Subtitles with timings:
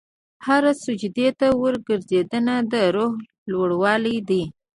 [0.45, 3.13] هره سجدې ته ورکوځېدنه، د روح
[3.51, 4.43] لوړوالی دی.